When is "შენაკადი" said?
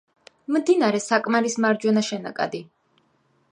2.09-2.65